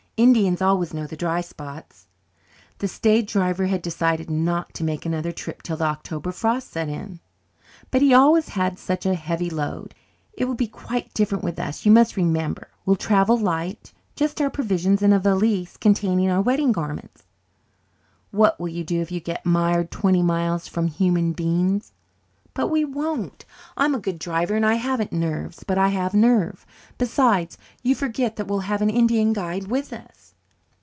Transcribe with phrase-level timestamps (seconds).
[0.17, 2.07] Indians always know the dry spots."
[2.77, 6.89] "The stage driver has decided not to make another trip till the October frosts set
[6.89, 7.19] in."
[7.89, 9.95] "But he always has such a heavy load.
[10.33, 12.67] It will be quite different with us, you must remember.
[12.85, 17.23] We'll travel light just our provisions and a valise containing our wedding garments."
[18.29, 21.81] "What will you do if you get mired twenty miles from a human being?"
[22.53, 23.45] "But we won't.
[23.77, 26.65] I'm a good driver and I haven't nerves but I have nerve.
[26.97, 30.35] Besides, you forget that we'll have an Indian guide with us."